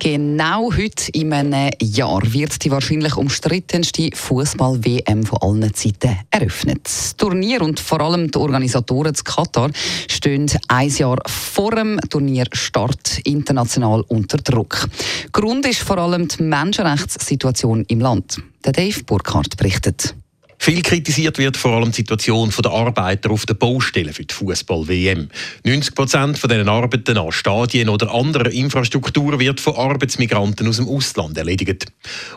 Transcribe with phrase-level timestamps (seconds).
[0.00, 6.82] Genau heute in einem Jahr wird die wahrscheinlich umstrittenste Fußball-WM von allen Zeiten eröffnet.
[6.84, 9.70] Das Turnier und vor allem die Organisatoren zu Katar
[10.08, 14.88] stehen ein Jahr vor dem Turnierstart international unter Druck.
[15.32, 18.40] Grund ist vor allem die Menschenrechtssituation im Land.
[18.64, 20.14] Der Dave Burkhardt berichtet.
[20.60, 25.28] Viel kritisiert wird vor allem die Situation der Arbeiter auf den Baustellen für die Fußball-WM.
[25.64, 30.88] 90 Prozent von diesen Arbeiten an Stadien oder anderer Infrastruktur wird von Arbeitsmigranten aus dem
[30.88, 31.86] Ausland erledigt.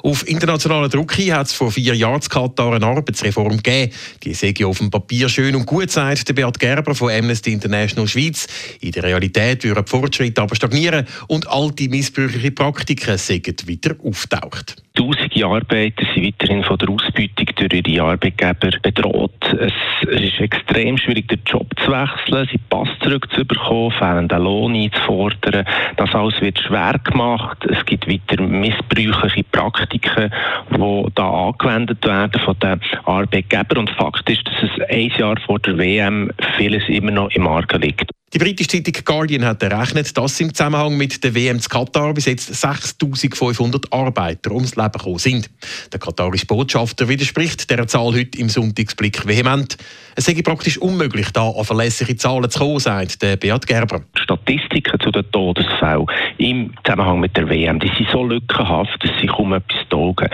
[0.03, 3.91] Auf internationalen Druck hin hat es vor vier Jahren in Katar eine Arbeitsreform gegeben.
[4.23, 8.07] Die sehe auf dem Papier schön und gut, sagt der Beat Gerber von Amnesty International
[8.07, 8.47] Schweiz.
[8.81, 14.75] In der Realität würden Fortschritte aber stagnieren und alte missbräuchliche Praktiken sind wieder auftaucht.
[15.01, 19.33] Tausende Arbeiter sind weiterhin von der Ausbeutung durch ihre Arbeitgeber bedroht.
[19.59, 19.73] Es
[20.07, 25.65] ist extrem schwierig, den Job zu wechseln, sie Pass zurückzubekommen, fehlenden Lohn einzufordern.
[25.97, 27.65] Das alles wird schwer gemacht.
[27.65, 30.31] Es gibt weiter missbräuchliche Praktiken,
[30.69, 33.79] die da angewendet werden von den Arbeitgebern.
[33.79, 37.81] Und Fakt ist, dass es ein Jahr vor der WM vieles immer noch im Argen
[37.81, 38.11] liegt.
[38.33, 42.27] Die britische Zeitung Guardian hat errechnet, dass im Zusammenhang mit der WM zu Katar bis
[42.27, 45.49] jetzt 6500 Arbeiter ums Leben gekommen sind.
[45.91, 49.75] Der katarische Botschafter widerspricht dieser Zahl heute im Sonntagsblick vehement.
[50.15, 54.01] Es sei praktisch unmöglich, da an verlässliche Zahlen zu kommen, sagt der Beat Gerber.
[54.15, 56.05] Statistiken zu den Todesfällen
[56.37, 60.29] im Zusammenhang mit der WM, die sind so lückenhaft, dass sie kaum etwas taugen.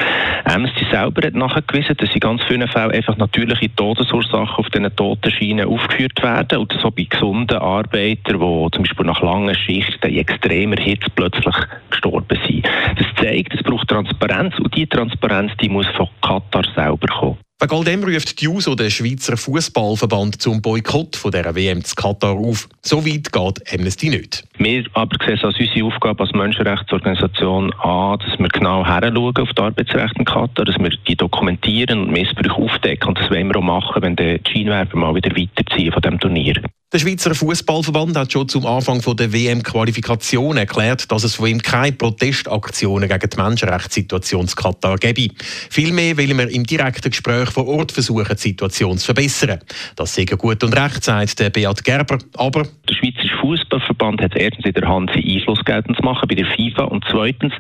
[0.46, 5.68] Amnesty selber hat nachgewiesen, dass in ganz vielen Fällen einfach natürliche Todesursachen auf diesen Totenschienen
[5.68, 7.58] aufgeführt werden und so bei gesunden
[7.94, 11.56] die zum Beispiel nach langen Schichten in extremer Hitze plötzlich
[11.90, 12.66] gestorben sind.
[12.98, 17.38] Das zeigt, es braucht Transparenz und die Transparenz die muss von Katar selber kommen.
[17.60, 21.96] Wegen all dem ruft die JUSO den Schweizer Fußballverband zum Boykott von dieser WM zu
[21.96, 22.70] Katar auf.
[22.84, 24.44] So weit geht Amnesty nicht.
[24.60, 29.50] Wir aber sehen es als unsere Aufgabe als Menschenrechtsorganisation an, dass wir genau heranschauen auf
[29.54, 33.10] die Arbeitsrechte in Katar, dass wir die dokumentieren und Missbrüche aufdecken.
[33.10, 36.62] Und das wollen wir auch machen, wenn die Scheinwerfer mal wieder weiterziehen von diesem Turnier.
[36.94, 41.92] Der Schweizer Fußballverband hat schon zum Anfang der WM-Qualifikation erklärt, dass es von ihm keine
[41.92, 45.34] Protestaktionen gegen die Menschenrechtssituation in Katar gebe.
[45.70, 49.60] Vielmehr will man im direkten Gespräch vor Ort versuchen, die Situation zu verbessern.
[49.98, 52.20] Das sei gut und recht, sagt der Beat Gerber.
[52.36, 56.36] Aber der Schweizer Fußballverband hat erstens in der Hand, seinen Einfluss geltend zu machen bei
[56.36, 57.54] der FIFA und zweitens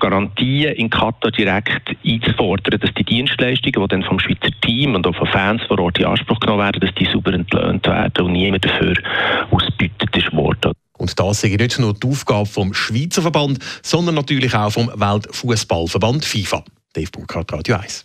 [0.00, 5.14] Garantien in Katar direkt einzufordern, dass die Dienstleistungen, die dann vom Schweizer Team und auch
[5.14, 8.64] von Fans vor Ort in Anspruch genommen werden, dass die sauber entlöhnt werden und niemand
[8.64, 8.94] dafür
[9.52, 10.72] ausbeutet ist worden.
[10.96, 16.24] Und das ist nicht nur die Aufgabe vom Schweizer Verband, sondern natürlich auch vom Weltfußballverband
[16.24, 16.64] FIFA.
[16.92, 18.04] Dave Burkhardt, Radio 1.